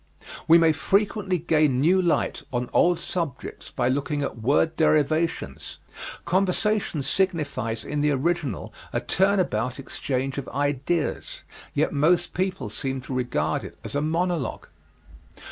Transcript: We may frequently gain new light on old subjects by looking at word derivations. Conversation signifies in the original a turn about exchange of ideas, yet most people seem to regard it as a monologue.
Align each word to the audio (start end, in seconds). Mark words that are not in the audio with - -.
We 0.47 0.57
may 0.57 0.71
frequently 0.73 1.37
gain 1.37 1.79
new 1.79 2.01
light 2.01 2.41
on 2.51 2.71
old 2.73 2.99
subjects 2.99 3.69
by 3.69 3.87
looking 3.87 4.23
at 4.23 4.41
word 4.41 4.75
derivations. 4.75 5.77
Conversation 6.25 7.03
signifies 7.03 7.85
in 7.85 8.01
the 8.01 8.09
original 8.09 8.73
a 8.91 8.99
turn 8.99 9.39
about 9.39 9.77
exchange 9.77 10.39
of 10.39 10.47
ideas, 10.49 11.43
yet 11.75 11.93
most 11.93 12.33
people 12.33 12.71
seem 12.71 12.99
to 13.01 13.13
regard 13.13 13.63
it 13.63 13.77
as 13.83 13.93
a 13.93 14.01
monologue. 14.01 14.69